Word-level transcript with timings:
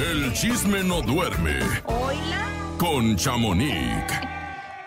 El 0.00 0.32
chisme 0.32 0.82
no 0.82 1.02
duerme 1.02 1.58
Hola. 1.84 2.48
con 2.78 3.16
Chamonix. 3.16 4.06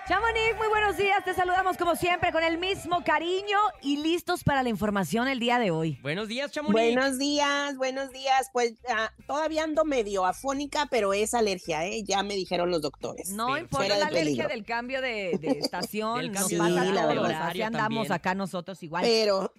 Chamonix, 0.07 0.57
muy 0.57 0.67
buenos 0.69 0.97
días. 0.97 1.23
Te 1.23 1.33
saludamos 1.33 1.77
como 1.77 1.95
siempre 1.95 2.31
con 2.31 2.43
el 2.43 2.57
mismo 2.57 3.03
cariño 3.03 3.57
y 3.81 3.97
listos 3.97 4.43
para 4.43 4.63
la 4.63 4.69
información 4.69 5.27
el 5.27 5.39
día 5.39 5.59
de 5.59 5.71
hoy. 5.71 5.99
Buenos 6.01 6.27
días, 6.27 6.51
Chamonix. 6.51 6.73
Buenos 6.73 7.19
días, 7.19 7.77
buenos 7.77 8.11
días. 8.11 8.49
Pues 8.51 8.73
ah, 8.89 9.11
todavía 9.27 9.63
ando 9.63 9.85
medio 9.85 10.25
afónica, 10.25 10.87
pero 10.89 11.13
es 11.13 11.33
alergia, 11.33 11.85
¿eh? 11.85 12.03
Ya 12.03 12.23
me 12.23 12.33
dijeron 12.35 12.71
los 12.71 12.81
doctores. 12.81 13.29
No 13.29 13.47
Pero 13.47 13.57
importa 13.59 13.87
la 13.89 14.07
alergia 14.07 14.19
peligro. 14.23 14.47
del 14.49 14.65
cambio 14.65 15.01
de, 15.01 15.37
de 15.39 15.47
estación, 15.59 16.17
Del 16.21 16.31
nos 16.31 16.41
cambio 16.41 16.63
de 16.63 16.69
pasa 16.69 16.81
a 16.81 16.89
horario, 16.91 17.15
todos. 17.21 17.27
del 17.29 17.37
Así 17.37 17.61
andamos 17.61 18.07
también. 18.07 18.11
acá 18.13 18.35
nosotros 18.35 18.83
igual. 18.83 19.03
Pero, 19.03 19.53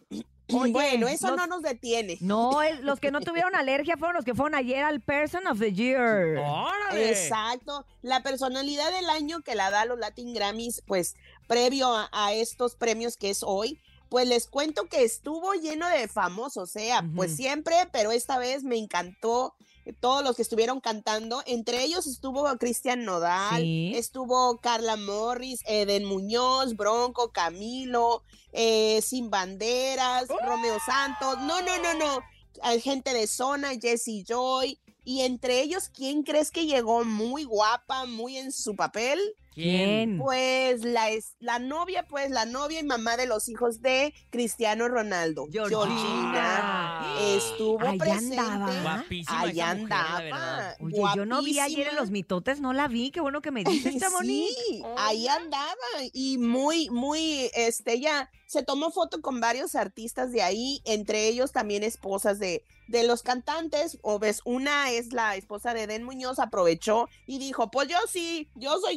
Oye, 0.53 0.73
bueno, 0.73 1.09
eso 1.09 1.29
los- 1.29 1.37
no 1.37 1.47
nos 1.47 1.63
detiene. 1.63 2.19
No, 2.21 2.59
los 2.83 3.01
que 3.01 3.11
no 3.11 3.21
tuvieron 3.21 3.55
alergia 3.57 3.97
fueron 3.97 4.17
los 4.17 4.25
que 4.25 4.35
fueron 4.35 4.55
ayer 4.55 4.85
al 4.85 5.01
Person 5.01 5.47
of 5.47 5.59
the 5.59 5.73
Year. 5.73 6.37
¡Órale! 6.39 7.11
Exacto. 7.11 7.87
La 8.03 8.23
personalidad 8.23 8.91
del 8.93 9.09
año 9.09 9.41
que 9.41 9.54
la 9.54 9.71
da 9.71 9.85
los 9.87 9.99
Latin 9.99 10.35
Grammys, 10.35 10.82
pues 10.87 11.15
previo 11.46 11.95
a, 11.95 12.09
a 12.13 12.32
estos 12.35 12.75
premios 12.77 13.17
que 13.17 13.31
es 13.31 13.43
hoy, 13.43 13.81
pues 14.11 14.29
les 14.29 14.46
cuento 14.46 14.85
que 14.85 15.03
estuvo 15.03 15.54
lleno 15.54 15.89
de 15.89 16.07
famosos, 16.09 16.57
o 16.63 16.67
sea, 16.73 17.03
pues 17.17 17.35
siempre, 17.35 17.75
pero 17.90 18.13
esta 18.13 18.39
vez 18.39 18.63
me 18.63 18.76
encantó 18.76 19.54
eh, 19.61 19.65
todos 19.93 20.25
los 20.25 20.37
que 20.37 20.43
estuvieron 20.43 20.81
cantando. 20.81 21.43
Entre 21.47 21.83
ellos 21.85 22.07
estuvo 22.07 22.45
Cristian 22.59 23.05
Nodal, 23.05 23.61
Sí. 23.63 23.93
estuvo 23.95 24.59
Carla 24.59 24.97
Morris, 24.97 25.61
Eden 25.67 26.05
Muñoz, 26.05 26.77
Bronco, 26.77 27.31
Camilo, 27.33 28.23
eh, 28.53 29.01
Sin 29.03 29.31
Banderas, 29.31 30.29
Romeo 30.29 30.79
Santos. 30.85 31.39
No, 31.43 31.61
no, 31.63 31.79
no, 31.83 31.95
no. 31.99 32.20
Hay 32.62 32.81
gente 32.81 33.12
de 33.12 33.27
zona, 33.27 33.73
Jessie 33.81 34.25
Joy. 34.27 34.79
Y 35.05 35.20
entre 35.20 35.61
ellos, 35.61 35.91
¿quién 35.91 36.23
crees 36.23 36.51
que 36.51 36.65
llegó 36.67 37.05
muy 37.05 37.45
guapa, 37.45 38.07
muy 38.07 38.39
en 38.39 38.53
su 38.53 38.75
papel? 38.75 39.21
¿Quién? 39.55 40.19
Pues 40.19 40.85
la, 40.85 41.11
es, 41.11 41.37
la 41.39 41.59
novia, 41.59 42.07
pues 42.09 42.31
la 42.31 42.45
novia 42.45 42.81
y 42.81 42.85
mamá 42.85 43.17
de 43.17 43.27
los 43.27 43.49
hijos 43.49 43.81
de 43.81 44.13
Cristiano 44.31 44.89
Ronaldo. 44.89 45.47
Georgina. 45.51 47.15
Estuvo 47.21 47.81
Allá 47.81 47.99
presente. 47.99 48.39
andaba. 48.39 48.83
Guapísima 48.83 49.41
Allá 49.41 49.73
esa 49.73 49.75
mujer, 49.75 49.89
la 49.89 50.21
verdad. 50.23 50.59
andaba. 50.71 50.77
Oye, 50.81 51.17
yo 51.17 51.27
no 51.27 51.43
vi 51.43 51.61
ayer 51.61 51.89
en 51.89 51.97
los 51.97 52.11
mitotes, 52.11 52.61
no 52.61 52.73
la 52.73 52.89
vi. 52.89 53.11
Qué 53.11 53.21
bueno 53.21 53.41
que 53.41 53.51
me 53.51 53.65
dices, 53.65 53.97
Chamonix. 53.99 54.55
Sí, 54.69 54.83
ahí 54.97 55.29
andaba 55.29 55.75
y 56.13 56.39
muy, 56.39 56.91
muy, 56.91 57.51
este, 57.55 57.95
ella 57.95 58.31
se 58.47 58.63
tomó 58.63 58.91
foto 58.91 59.21
con 59.21 59.41
varios 59.41 59.75
artistas 59.75 60.33
de 60.33 60.43
ahí, 60.43 60.81
entre 60.85 61.29
ellos 61.29 61.53
también 61.53 61.83
esposas 61.83 62.39
de, 62.39 62.63
de 62.89 63.03
los 63.05 63.23
cantantes, 63.23 63.99
o 64.03 64.19
ves, 64.19 64.43
una 64.45 64.91
es 64.91 65.13
la 65.13 65.35
esposa 65.37 65.75
de 65.75 65.87
Den 65.87 66.05
Muñoz, 66.05 66.39
aprovechó 66.39 67.09
y 67.27 67.39
dijo, 67.39 67.71
pues 67.71 67.89
yo 67.89 67.97
sí, 68.09 68.49
yo 68.55 68.79
soy 68.81 68.97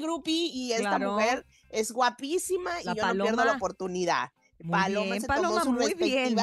y 0.54 0.74
esta 0.74 0.90
Claro. 0.98 1.14
mujer 1.14 1.46
es 1.70 1.92
guapísima 1.92 2.72
La 2.84 2.94
y 2.94 2.96
yo 2.96 3.14
no 3.14 3.24
pierdo 3.24 3.46
la 3.46 3.54
oportunidad. 3.54 4.32
Muy 4.60 4.72
Paloma 4.72 5.06
bien, 5.06 5.22
se 5.22 5.28
Paloma, 5.28 5.50
tomó 5.50 5.64
su 5.64 5.72
muy 5.72 5.94
bien. 5.94 6.36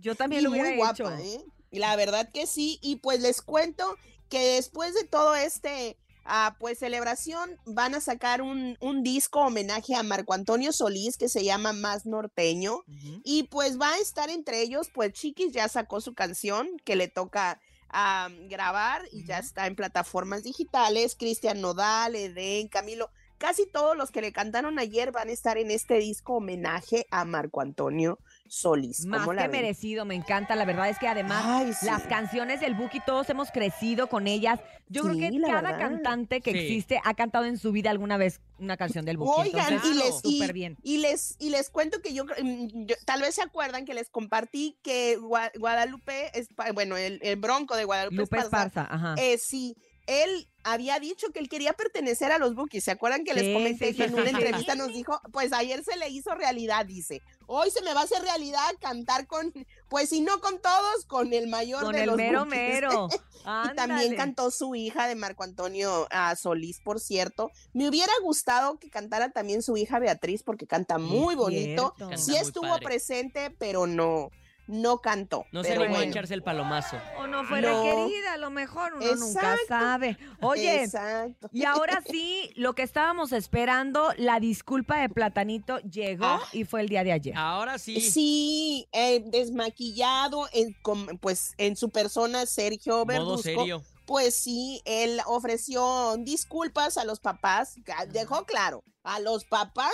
Yo 0.00 0.14
también 0.16 0.40
y 0.40 0.44
lo 0.44 0.50
hubiera 0.50 0.68
muy 0.70 0.78
guapa, 0.78 0.92
hecho. 0.94 1.10
¿eh? 1.18 1.44
La 1.70 1.94
verdad 1.96 2.28
que 2.32 2.46
sí. 2.46 2.78
Y 2.82 2.96
pues 2.96 3.20
les 3.20 3.42
cuento 3.42 3.96
que 4.28 4.54
después 4.56 4.94
de 4.94 5.04
todo 5.04 5.34
este, 5.36 5.96
ah, 6.24 6.56
pues 6.58 6.78
celebración, 6.80 7.56
van 7.66 7.94
a 7.94 8.00
sacar 8.00 8.42
un, 8.42 8.76
un 8.80 9.02
disco 9.02 9.40
homenaje 9.40 9.94
a 9.94 10.02
Marco 10.02 10.32
Antonio 10.34 10.72
Solís 10.72 11.16
que 11.16 11.28
se 11.28 11.44
llama 11.44 11.72
Más 11.72 12.06
Norteño. 12.06 12.82
Y 13.24 13.44
pues 13.44 13.78
va 13.80 13.90
a 13.90 13.98
estar 13.98 14.30
entre 14.30 14.62
ellos, 14.62 14.88
pues 14.92 15.12
Chiquis 15.12 15.52
ya 15.52 15.68
sacó 15.68 16.00
su 16.00 16.14
canción 16.14 16.68
que 16.84 16.96
le 16.96 17.08
toca 17.08 17.60
ah, 17.92 18.28
grabar 18.48 19.02
y 19.12 19.24
ya 19.24 19.38
está 19.38 19.66
en 19.66 19.76
plataformas 19.76 20.42
digitales. 20.42 21.16
Cristian 21.18 21.60
Nodal, 21.60 22.16
Eden, 22.16 22.68
Camilo. 22.68 23.10
Casi 23.38 23.66
todos 23.66 23.96
los 23.96 24.10
que 24.10 24.20
le 24.20 24.32
cantaron 24.32 24.78
ayer 24.78 25.12
van 25.12 25.28
a 25.28 25.32
estar 25.32 25.56
en 25.56 25.70
este 25.70 25.94
disco 25.94 26.34
homenaje 26.34 27.06
a 27.10 27.24
Marco 27.24 27.60
Antonio 27.60 28.18
Solís. 28.50 29.06
Más 29.06 29.20
¿Cómo 29.20 29.32
la 29.32 29.42
que 29.42 29.48
ven? 29.48 29.62
merecido, 29.62 30.04
me 30.04 30.14
encanta. 30.16 30.56
La 30.56 30.64
verdad 30.64 30.88
es 30.88 30.98
que 30.98 31.06
además 31.06 31.42
Ay, 31.46 31.72
sí. 31.72 31.86
las 31.86 32.02
canciones 32.02 32.60
del 32.60 32.74
Buki 32.74 32.98
todos 33.06 33.30
hemos 33.30 33.50
crecido 33.52 34.08
con 34.08 34.26
ellas. 34.26 34.58
Yo 34.88 35.02
creo 35.04 35.14
que 35.16 35.40
cada 35.40 35.62
verdad. 35.62 35.78
cantante 35.78 36.40
que 36.40 36.50
Sí. 36.52 36.58
existe 36.58 37.00
ha 37.04 37.14
cantado 37.14 37.44
en 37.44 37.58
su 37.58 37.70
vida 37.70 37.90
alguna 37.90 38.16
vez 38.16 38.40
una 38.58 38.76
canción 38.76 39.04
del 39.04 39.18
Buki. 39.18 39.40
Oigan, 39.42 39.72
Entonces, 39.72 39.90
y 39.94 39.98
les, 39.98 40.20
y, 40.24 40.32
súper 40.38 40.52
bien. 40.52 40.76
y 40.82 40.98
les 40.98 41.36
y 41.38 41.50
les 41.50 41.70
cuento 41.70 42.02
que 42.02 42.12
yo, 42.12 42.24
mm, 42.24 42.86
yo- 42.86 42.96
tal 43.06 43.20
vez 43.22 43.36
se 43.36 43.42
acuerdan 43.42 43.84
que 43.84 43.94
les 43.94 44.10
compartí 44.10 44.76
que 44.82 45.16
Gua- 45.20 45.52
Guadalupe, 45.56 46.32
Espa- 46.34 46.74
bueno, 46.74 46.96
el, 46.96 47.20
el 47.22 47.36
bronco 47.36 47.76
de 47.76 47.84
Guadalupe 47.84 48.16
Lupe 48.16 48.36
Esparza, 48.38 48.66
Esparza, 48.66 48.92
ajá. 48.94 49.14
eh, 49.16 49.38
sí, 49.38 49.76
él 50.06 50.48
había 50.64 50.98
dicho 50.98 51.28
que 51.32 51.38
él 51.38 51.48
quería 51.48 51.72
pertenecer 51.72 52.32
a 52.32 52.38
los 52.38 52.54
Bookies. 52.56 52.82
¿Se 52.84 52.90
acuerdan 52.90 53.22
que 53.24 53.32
Sí, 53.32 53.40
les 53.40 53.54
comenté 53.54 53.90
sí, 53.92 53.96
que 53.96 54.04
en 54.04 54.14
una 54.14 54.24
sí. 54.24 54.30
entrevista 54.70 54.74
nos 54.74 54.88
dijo, 54.88 55.20
pues 55.32 55.52
ayer 55.52 55.84
se 55.84 55.96
le 55.96 56.08
hizo 56.08 56.34
realidad, 56.34 56.84
dice. 56.84 57.22
Hoy 57.52 57.68
se 57.72 57.82
me 57.82 57.92
va 57.94 58.02
a 58.02 58.04
hacer 58.04 58.22
realidad 58.22 58.60
cantar 58.80 59.26
con, 59.26 59.52
pues 59.88 60.10
si 60.10 60.20
no 60.20 60.40
con 60.40 60.62
todos, 60.62 61.04
con 61.06 61.32
el 61.32 61.48
mayor 61.48 61.82
con 61.82 61.92
de 61.96 62.02
el 62.02 62.06
los 62.06 62.16
mero 62.16 62.44
Bookies. 62.44 62.58
mero. 62.60 63.08
Y 63.64 63.74
también 63.74 64.14
cantó 64.16 64.50
su 64.50 64.74
hija 64.74 65.08
de 65.08 65.14
Marco 65.14 65.42
Antonio 65.42 66.06
ah, 66.10 66.36
Solís, 66.36 66.78
por 66.78 67.00
cierto. 67.00 67.50
Me 67.72 67.88
hubiera 67.88 68.12
gustado 68.22 68.78
que 68.78 68.90
cantara 68.90 69.32
también 69.32 69.62
su 69.62 69.76
hija 69.78 69.98
Beatriz, 69.98 70.42
porque 70.42 70.66
canta 70.66 70.98
muy 70.98 71.34
bonito. 71.34 71.94
Sí 71.96 72.04
Canta 72.04 72.16
muy 72.28 72.36
estuvo 72.36 72.68
padre. 72.68 72.84
presente, 72.84 73.50
pero 73.58 73.86
no, 73.86 74.30
no 74.70 74.98
cantó. 74.98 75.44
No 75.52 75.62
se 75.64 75.72
animó 75.74 75.96
a 75.98 76.04
echarse 76.04 76.34
el 76.34 76.42
palomazo. 76.42 76.96
O 77.18 77.26
no 77.26 77.44
fue 77.44 77.60
No. 77.60 77.82
requerida, 77.84 78.34
a 78.34 78.36
lo 78.38 78.50
mejor 78.50 78.94
uno 78.94 79.14
nunca 79.16 79.56
sabe. 79.68 80.16
Oye, 80.40 80.84
Exacto. 80.84 81.48
y 81.52 81.64
ahora 81.64 82.02
sí, 82.08 82.50
lo 82.56 82.74
que 82.74 82.82
estábamos 82.82 83.32
esperando, 83.32 84.12
la 84.16 84.40
disculpa 84.40 84.98
de 85.00 85.08
Platanito 85.08 85.78
llegó 85.80 86.24
Ah. 86.26 86.42
y 86.52 86.64
fue 86.64 86.80
el 86.80 86.88
día 86.88 87.04
de 87.04 87.12
ayer. 87.12 87.34
Ahora 87.36 87.78
sí. 87.78 88.00
Sí, 88.00 88.88
eh, 88.92 89.22
desmaquillado, 89.26 90.48
en, 90.52 90.76
pues 91.20 91.52
en 91.58 91.76
su 91.76 91.90
persona 91.90 92.46
Sergio 92.46 92.94
Modo 92.98 93.06
Verduzco. 93.06 93.42
serio. 93.42 93.82
Pues 94.06 94.34
sí, 94.34 94.82
él 94.84 95.20
ofreció 95.26 96.16
disculpas 96.18 96.98
a 96.98 97.04
los 97.04 97.20
papás, 97.20 97.76
dejó 98.08 98.44
claro, 98.44 98.82
a 99.04 99.20
los 99.20 99.44
papás 99.44 99.92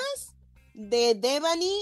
de 0.73 1.15
Devani 1.15 1.77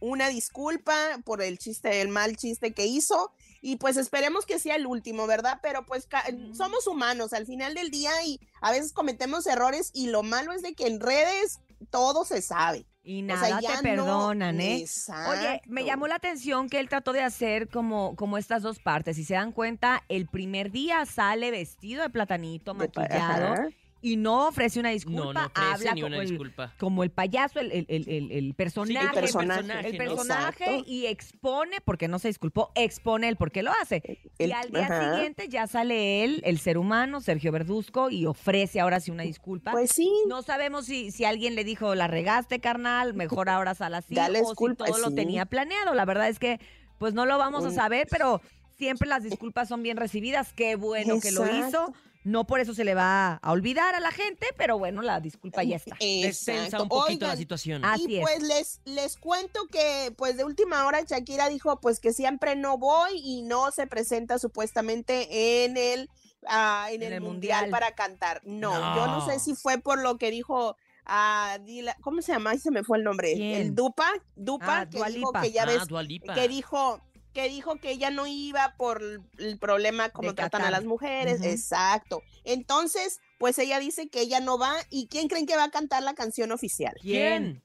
una 0.00 0.28
disculpa 0.28 0.94
por 1.24 1.42
el 1.42 1.58
chiste, 1.58 2.00
el 2.00 2.08
mal 2.08 2.36
chiste 2.36 2.72
que 2.72 2.86
hizo. 2.86 3.32
Y 3.62 3.76
pues 3.76 3.96
esperemos 3.96 4.46
que 4.46 4.58
sea 4.58 4.76
el 4.76 4.86
último, 4.86 5.26
¿verdad? 5.26 5.58
Pero 5.62 5.84
pues 5.86 6.06
ca- 6.06 6.24
somos 6.52 6.86
humanos 6.86 7.32
al 7.32 7.46
final 7.46 7.74
del 7.74 7.90
día 7.90 8.10
y 8.24 8.38
a 8.60 8.70
veces 8.70 8.92
cometemos 8.92 9.46
errores 9.46 9.90
y 9.94 10.08
lo 10.08 10.22
malo 10.22 10.52
es 10.52 10.62
de 10.62 10.74
que 10.74 10.86
en 10.86 11.00
redes 11.00 11.58
todo 11.90 12.24
se 12.24 12.42
sabe. 12.42 12.86
Y 13.02 13.22
O 13.22 13.26
nada 13.26 13.46
sea, 13.46 13.60
ya 13.60 13.80
te 13.80 13.94
no- 13.96 14.04
perdonan, 14.04 14.60
¿eh? 14.60 14.78
Exacto. 14.78 15.30
Oye, 15.40 15.62
me 15.66 15.84
llamó 15.84 16.06
la 16.08 16.16
atención 16.16 16.68
que 16.68 16.80
él 16.80 16.88
trató 16.88 17.12
de 17.12 17.22
hacer 17.22 17.68
como, 17.68 18.16
como 18.16 18.36
estas 18.38 18.62
dos 18.62 18.78
partes. 18.80 19.16
Si 19.16 19.24
se 19.24 19.34
dan 19.34 19.52
cuenta, 19.52 20.02
el 20.08 20.26
primer 20.26 20.70
día 20.72 21.04
sale 21.06 21.50
vestido 21.52 22.02
de 22.02 22.10
platanito, 22.10 22.74
maquillado, 22.74 23.46
ajá. 23.52 23.68
Y 24.06 24.16
no 24.16 24.46
ofrece 24.46 24.78
una 24.78 24.90
disculpa. 24.90 25.24
No, 25.24 25.32
no 25.32 25.40
ofrece 25.46 25.68
habla 25.72 25.94
ni 25.94 26.00
como 26.02 26.14
una 26.14 26.22
el, 26.22 26.28
disculpa. 26.30 26.72
como 26.78 27.02
el 27.02 27.10
payaso, 27.10 27.58
el, 27.58 27.72
el- 27.72 27.86
el- 27.88 28.08
el- 28.08 28.30
el 28.30 28.54
personaje. 28.54 29.04
el 29.06 29.12
personaje, 29.12 29.88
el 29.88 29.96
personaje 29.96 30.82
y 30.86 31.06
expone, 31.06 31.80
porque 31.84 32.06
no 32.06 32.20
se 32.20 32.28
disculpó, 32.28 32.70
expone 32.76 33.28
el 33.28 33.34
por 33.36 33.50
qué 33.50 33.64
lo 33.64 33.72
hace. 33.82 34.20
El- 34.38 34.50
y 34.50 34.52
al 34.52 34.70
día 34.70 34.84
ajá. 34.84 35.14
siguiente 35.14 35.48
ya 35.48 35.66
sale 35.66 36.22
él, 36.22 36.40
el 36.44 36.58
ser 36.60 36.78
humano, 36.78 37.20
Sergio 37.20 37.50
Verduzco, 37.50 38.08
y 38.10 38.26
ofrece 38.26 38.78
ahora 38.78 39.00
sí 39.00 39.10
una 39.10 39.24
disculpa. 39.24 39.72
Pues 39.72 39.90
sí. 39.90 40.12
No 40.28 40.42
sabemos 40.42 40.86
si, 40.86 41.10
si 41.10 41.24
alguien 41.24 41.56
le 41.56 41.64
dijo, 41.64 41.96
la 41.96 42.06
regaste, 42.06 42.60
carnal, 42.60 43.12
mejor 43.14 43.48
ahora 43.48 43.74
sal 43.74 43.94
así, 43.94 44.14
Dale 44.14 44.38
o 44.40 44.42
disculpa, 44.50 44.86
si 44.86 44.92
todo 44.92 45.00
lo 45.00 45.14
tenía 45.14 45.46
planeado. 45.46 45.94
La 45.94 46.04
verdad 46.04 46.28
es 46.28 46.38
que, 46.38 46.60
pues 46.98 47.12
no 47.12 47.26
lo 47.26 47.38
vamos 47.38 47.64
a 47.64 47.72
saber, 47.72 48.06
pero 48.10 48.40
siempre 48.78 49.08
las 49.08 49.22
disculpas 49.22 49.68
son 49.68 49.82
bien 49.82 49.96
recibidas. 49.96 50.52
Qué 50.52 50.76
bueno 50.76 51.20
que 51.20 51.32
lo 51.32 51.44
hizo. 51.46 51.92
No 52.24 52.44
por 52.44 52.58
eso 52.58 52.74
se 52.74 52.82
le 52.84 52.94
va 52.96 53.34
a 53.34 53.52
olvidar 53.52 53.94
a 53.94 54.00
la 54.00 54.10
gente, 54.10 54.48
pero 54.56 54.78
bueno, 54.78 55.00
la 55.00 55.20
disculpa 55.20 55.62
ya 55.62 55.76
está. 55.76 55.96
Destensa 56.00 56.64
Exacto. 56.64 56.82
un 56.82 56.88
poquito 56.88 57.24
la 57.28 57.36
situación. 57.36 57.84
Ah, 57.84 57.92
Así 57.92 58.06
y 58.08 58.16
es. 58.16 58.22
pues 58.22 58.42
les, 58.42 58.80
les 58.84 59.16
cuento 59.16 59.68
que 59.70 60.12
pues 60.18 60.36
de 60.36 60.42
última 60.42 60.84
hora 60.86 61.02
Shakira 61.02 61.48
dijo 61.48 61.80
pues 61.80 62.00
que 62.00 62.12
siempre 62.12 62.56
no 62.56 62.78
voy 62.78 63.12
y 63.22 63.42
no 63.42 63.70
se 63.70 63.86
presenta 63.86 64.40
supuestamente 64.40 65.64
en 65.64 65.76
el, 65.76 66.10
ah, 66.48 66.88
en 66.90 67.02
En 67.02 67.06
el, 67.08 67.12
el 67.12 67.20
mundial. 67.20 67.60
mundial. 67.66 67.70
para 67.70 67.94
cantar. 67.94 68.40
No, 68.44 68.72
yo 68.96 69.06
no 69.06 69.24
sé 69.24 69.38
si 69.38 69.54
fue 69.54 69.78
por 69.78 70.02
lo 70.02 70.18
que 70.18 70.32
dijo 70.32 70.76
a 71.04 71.58
Dila- 71.64 71.94
¿cómo 72.00 72.22
se 72.22 72.32
llama? 72.32 72.50
Ahí 72.50 72.58
se 72.58 72.72
me 72.72 72.82
fue 72.82 72.98
el 72.98 73.04
nombre. 73.04 73.34
¿Quién? 73.34 73.60
El 73.60 73.74
Dupa, 73.76 74.10
Dupa, 74.34 74.80
Ah, 74.80 74.88
que 74.90 74.96
Dua 74.98 75.06
dijo 75.10 75.28
Lipa. 75.28 75.42
que 75.42 75.52
ya 75.52 75.62
ah, 75.62 75.66
ves, 75.66 76.34
que 76.34 76.48
dijo 76.48 77.00
que 77.36 77.50
dijo 77.50 77.76
que 77.76 77.90
ella 77.90 78.08
no 78.10 78.26
iba 78.26 78.74
por 78.78 79.02
el- 79.02 79.58
problema 79.58 80.08
como 80.08 80.30
De 80.30 80.34
tratan 80.36 80.62
a 80.62 80.70
las 80.70 80.84
mujeres, 80.84 81.42
exacto. 81.42 82.22
Entonces, 82.44 83.18
pues 83.38 83.58
ella 83.58 83.78
dice 83.78 84.08
que 84.08 84.22
ella 84.22 84.40
no 84.40 84.56
va 84.56 84.74
y 84.88 85.06
¿quién 85.08 85.28
creen 85.28 85.44
que 85.44 85.54
va 85.54 85.64
a 85.64 85.70
cantar 85.70 86.02
la 86.02 86.14
canción 86.14 86.50
oficial? 86.50 86.94
¿Quién? 87.02 87.62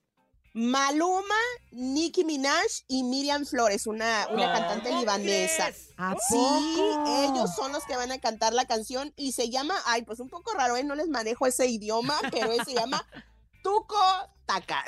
Maluma, 0.53 1.35
Nicki 1.71 2.25
Minaj 2.25 2.65
y 2.89 3.03
Miriam 3.03 3.45
Flores, 3.45 3.87
una, 3.87 4.27
una 4.31 4.51
cantante 4.51 4.93
libanesa. 4.93 5.71
¿A 5.95 6.15
Sí, 6.29 6.35
poco? 6.35 7.23
ellos 7.23 7.55
son 7.55 7.71
los 7.71 7.85
que 7.85 7.95
van 7.95 8.11
a 8.11 8.19
cantar 8.19 8.51
la 8.53 8.65
canción 8.65 9.13
y 9.15 9.31
se 9.31 9.49
llama, 9.49 9.75
ay, 9.85 10.01
pues 10.01 10.19
un 10.19 10.27
poco 10.27 10.53
raro, 10.53 10.75
¿eh? 10.75 10.83
no 10.83 10.95
les 10.95 11.07
manejo 11.07 11.47
ese 11.47 11.67
idioma, 11.67 12.19
pero 12.31 12.51
se 12.65 12.73
llama 12.73 13.07
Tuco 13.63 13.95
Taca. 14.45 14.83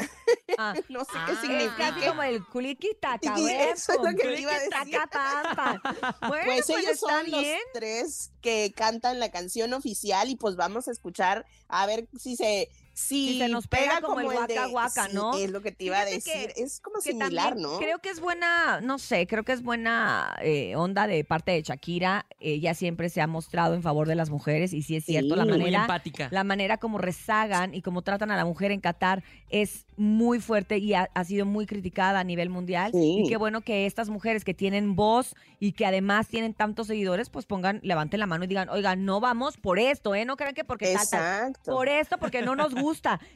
Ah, 0.58 0.74
No 0.90 1.02
sé 1.02 1.12
ah, 1.16 1.26
qué 1.28 1.34
es 1.34 1.40
significa. 1.40 1.76
casi 1.78 2.06
como 2.08 2.24
el 2.24 2.46
culiquitaca, 2.46 3.36
Sí, 3.36 3.48
eso 3.50 3.94
es 3.94 3.98
lo 4.00 4.18
que 4.18 4.28
te 4.28 4.42
iba 4.42 4.52
a 4.52 4.60
decir. 4.60 4.74
Bueno, 6.28 6.46
Pues, 6.46 6.70
ellos 6.70 7.00
son 7.00 7.32
los 7.32 7.46
tres 7.74 8.32
que 8.42 8.72
cantan 8.76 9.20
la 9.20 9.32
canción 9.32 9.74
oficial 9.74 10.30
y 10.30 10.36
pues 10.36 10.56
vamos 10.56 10.88
a 10.88 10.92
escuchar 10.92 11.46
a 11.68 11.86
ver 11.86 12.08
si 12.18 12.36
se 12.36 12.70
si, 12.94 13.34
Si 13.34 13.38
se 13.40 13.50
nos 13.50 13.68
pega 13.68 14.02
como 14.02 14.20
el 14.20 14.28
Waka 14.28 14.68
Waka, 14.68 15.08
sí, 15.08 15.16
¿no? 15.16 15.36
es 15.36 15.50
lo 15.52 15.62
que 15.62 15.72
te 15.72 15.86
iba 15.86 16.00
a 16.00 16.06
que- 16.06 16.12
decir, 16.12 16.54
es 16.56 16.80
como 16.80 17.02
similar, 17.02 17.50
también 17.56 17.62
¿no? 17.68 17.80
Creo 17.80 18.00
que 18.00 18.10
es 18.10 18.20
buena, 18.20 18.82
no 18.82 19.00
sé, 19.00 19.26
creo 19.26 19.44
que 19.44 19.52
es 19.52 19.64
buena 19.64 20.38
eh, 20.42 20.76
onda 20.76 21.08
de 21.08 21.24
parte 21.24 21.52
de 21.52 21.64
Shakira. 21.64 22.26
Ella 22.40 22.74
siempre 22.76 23.10
se 23.10 23.22
ha 23.22 23.28
mostrado 23.28 23.74
en 23.74 23.82
favor 23.82 24.08
de 24.08 24.16
las 24.16 24.30
mujeres 24.30 24.74
y 24.74 24.84
sí 24.84 24.96
es 24.96 25.06
cierto, 25.06 25.36
la 25.36 25.44
Sí. 25.46 25.50
Manera 25.50 25.82
empática. 25.82 26.28
la 26.32 26.44
manera 26.44 26.78
como 26.78 26.98
rezagan 27.00 27.74
y 27.74 27.82
como 27.82 28.02
tratan 28.04 28.30
a 28.32 28.36
la 28.38 28.46
mujer 28.46 28.72
en 28.72 28.80
Qatar 28.80 29.24
es 29.50 29.86
muy 29.98 30.40
fuerte 30.40 30.78
y 30.78 30.94
ha, 30.94 31.10
ha 31.14 31.24
sido 31.24 31.46
muy 31.46 31.66
criticada 31.66 32.20
a 32.20 32.24
nivel 32.24 32.50
mundial. 32.50 32.92
Sí. 32.94 33.22
Y 33.26 33.30
qué 33.30 33.38
bueno 33.38 33.62
que 33.62 33.86
estas 33.86 34.10
mujeres 34.10 34.44
que 34.44 34.54
tienen 34.54 34.96
voz 34.96 35.36
y 35.60 35.72
que 35.74 35.86
además 35.86 36.28
tienen 36.28 36.54
tantos 36.54 36.88
seguidores, 36.88 37.30
pues 37.30 37.46
pongan, 37.46 37.80
levanten 37.84 38.20
la 38.20 38.26
mano 38.28 38.44
y 38.44 38.48
digan, 38.48 38.70
oiga, 38.70 38.96
no 38.96 39.20
vamos 39.20 39.58
por 39.58 39.80
esto, 39.80 40.14
¿eh? 40.16 40.26
No 40.26 40.36
crean 40.38 40.54
que 40.54 40.64
porque 40.64 40.94
tal, 40.94 41.08
tal. 41.10 41.20
Exacto. 41.50 41.72
Por 41.72 41.88
esto, 41.90 42.18
porque 42.18 42.42
no 42.42 42.56
nos 42.56 42.74
gusta. 42.74 42.83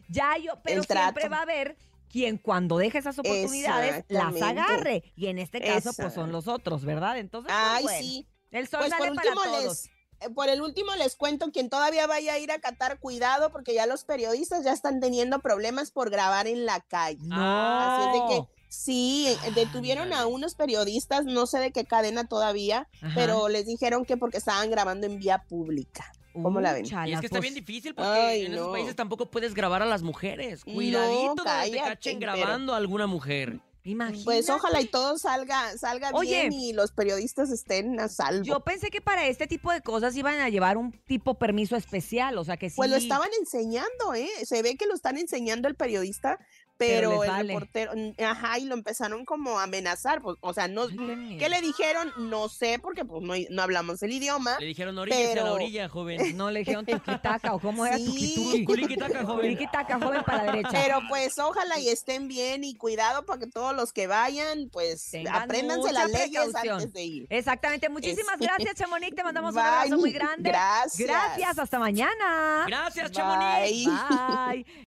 Ya 0.09 0.38
yo, 0.38 0.53
pero 0.63 0.81
El 0.81 0.88
trato. 0.88 1.19
siempre 1.19 1.29
va 1.29 1.39
a 1.39 1.41
haber 1.44 1.77
quien 2.09 2.38
cuando 2.38 2.77
deje 2.77 2.97
esas 2.99 3.19
oportunidades 3.19 4.05
las 4.07 4.41
agarre. 4.41 5.03
Y 5.15 5.27
en 5.27 5.39
este 5.39 5.61
caso, 5.61 5.91
pues 5.94 6.13
son 6.13 6.31
los 6.31 6.47
otros, 6.47 6.85
¿verdad? 6.85 7.17
Entonces, 7.17 7.51
pues, 7.51 7.63
Ay, 7.75 7.83
bueno, 7.83 7.99
sí. 7.99 8.27
el 8.51 8.67
sol 8.67 8.79
Pues 8.81 8.94
por 8.94 9.07
sale 9.07 9.15
para 9.15 9.29
último 9.31 9.44
todos. 9.44 9.63
les 9.63 9.89
eh, 10.19 10.29
por 10.33 10.49
el 10.49 10.61
último 10.61 10.95
les 10.95 11.15
cuento 11.15 11.51
quien 11.51 11.69
todavía 11.69 12.07
vaya 12.07 12.33
a 12.33 12.39
ir 12.39 12.51
a 12.51 12.57
Qatar, 12.59 12.99
cuidado 12.99 13.51
porque 13.51 13.73
ya 13.75 13.85
los 13.85 14.03
periodistas 14.03 14.63
ya 14.63 14.71
están 14.73 14.99
teniendo 14.99 15.39
problemas 15.39 15.91
por 15.91 16.09
grabar 16.09 16.47
en 16.47 16.65
la 16.65 16.79
calle. 16.79 17.19
No. 17.21 17.35
Así 17.38 18.07
es 18.07 18.13
de 18.13 18.35
que 18.35 18.47
sí, 18.69 19.27
eh, 19.27 19.51
detuvieron 19.53 20.13
a 20.13 20.25
unos 20.25 20.55
periodistas, 20.55 21.25
no 21.25 21.45
sé 21.45 21.59
de 21.59 21.71
qué 21.71 21.85
cadena 21.85 22.27
todavía, 22.27 22.88
Ajá. 23.01 23.11
pero 23.15 23.47
les 23.47 23.67
dijeron 23.67 24.05
que 24.05 24.17
porque 24.17 24.38
estaban 24.38 24.71
grabando 24.71 25.05
en 25.05 25.19
vía 25.19 25.44
pública. 25.47 26.11
¿Cómo 26.44 26.62
la 26.62 26.74
ven? 26.74 26.86
Úchala, 26.86 27.07
Y 27.10 27.13
es 27.13 27.19
que 27.19 27.25
está 27.28 27.39
pues, 27.39 27.51
bien 27.51 27.66
difícil 27.66 27.95
porque 27.95 28.10
Ay, 28.10 28.45
en 28.45 28.54
esos 28.54 28.68
no. 28.68 28.72
países 28.74 28.95
tampoco 28.95 29.30
puedes 29.31 29.54
grabar 29.54 29.81
a 29.81 29.86
las 29.86 30.01
mujeres. 30.04 30.66
No, 30.66 30.74
Cuidadito 30.74 31.28
donde 31.36 31.42
te 31.44 31.48
cállate, 31.50 31.78
cachen 31.89 32.19
pero- 32.19 32.34
grabando 32.34 32.74
a 32.74 32.78
alguna 32.78 33.07
mujer. 33.07 33.60
Imagínate. 33.84 34.25
Pues 34.25 34.50
ojalá 34.50 34.81
y 34.81 34.88
todo 34.88 35.18
salga, 35.18 35.78
salga 35.78 36.10
Oye. 36.13 36.50
bien 36.50 36.51
y 36.51 36.74
los 36.74 36.92
periodistas 36.92 37.50
estén 37.51 37.98
a 38.01 38.10
salvo. 38.10 38.44
Yo 38.44 38.60
pensé 38.60 38.89
que 38.89 39.00
para 39.00 39.28
este 39.28 39.48
tipo 39.48 39.72
de 39.72 39.80
cosas 39.81 40.13
iban 40.18 40.42
a 40.42 40.50
llevar 40.50 40.75
un 40.75 40.92
tipo 40.92 41.36
permiso 41.36 41.78
especial, 41.78 42.38
o 42.38 42.44
sea 42.44 42.57
que 42.57 42.69
sí. 42.69 42.75
Pues 42.75 42.90
lo 42.90 42.98
estaban 42.98 43.30
enseñando, 43.40 44.13
¿eh? 44.13 44.28
Se 44.44 44.62
ve 44.62 44.75
que 44.75 44.88
lo 44.88 44.94
están 44.94 45.18
enseñando 45.18 45.69
el 45.69 45.75
periodista, 45.75 46.38
Pero 46.77 47.24
el 47.24 47.29
vale. 47.29 47.53
reportero, 47.53 47.91
ajá, 48.25 48.59
y 48.59 48.65
lo 48.65 48.75
empezaron 48.75 49.25
como 49.25 49.59
a 49.59 49.63
amenazar, 49.63 50.21
pues, 50.21 50.38
o 50.41 50.53
sea, 50.53 50.68
no, 50.68 50.88
qué 50.88 50.95
miedo. 50.95 51.39
¿qué 51.39 51.50
le 51.50 51.62
dijeron? 51.62 52.12
No 52.18 52.50
sé, 52.50 52.79
porque 52.79 53.03
pues 53.03 53.24
no, 53.24 53.33
no 53.50 53.62
hablamos 53.63 54.01
el 54.03 54.12
idioma, 54.12 54.57
Le 54.59 54.68
dijeron 54.68 54.97
oríllese 54.97 55.39
a 55.39 55.44
la 55.44 55.53
orilla, 55.53 55.89
joven. 55.89 56.18
No 56.38 56.51
le 56.51 56.59
dijeron 56.59 56.85
tuquitaca 56.85 57.53
o 57.53 57.59
cómo 57.59 57.85
era 57.85 57.97
Sí. 57.97 58.63
Culiquitaca, 58.65 59.25
joven. 59.25 59.53
Tuquitaca, 59.53 60.00
joven 60.00 60.24
para 60.24 60.44
la 60.45 60.51
derecha. 60.51 60.69
pero 60.71 61.00
pues 61.09 61.38
ojalá 61.39 61.79
y 61.79 61.89
estén 61.89 62.27
bien 62.27 62.63
y 62.63 62.75
cuidado 62.75 63.25
para 63.25 63.39
que 63.39 63.47
todos 63.47 63.75
los 63.75 63.91
que 63.94 64.07
vayan, 64.07 64.69
pues 64.71 65.09
Tengan 65.12 65.44
apréndanse 65.44 65.81
mucha 65.81 65.94
las 65.94 66.12
leyes 66.12 66.30
precaución. 66.44 66.75
antes 66.75 66.94
de 66.94 67.03
ir. 67.03 67.27
Exactamente. 67.30 67.89
Muchísimas 67.89 68.35
Es- 68.35 68.41
gracias, 68.47 68.75
Chamonix. 68.75 69.15
Te 69.15 69.23
mandamos 69.23 69.53
un 69.53 69.59
abrazo 69.59 69.97
muy 69.97 70.12
grande. 70.12 70.50
Gracias. 70.50 71.07
Gracias. 71.07 71.57
Hasta 71.57 71.80
mañana. 71.80 72.65
Gracias, 72.68 73.12
Chamonix. 73.12 73.85
Bye. 73.85 74.63
Bye. 74.63 74.85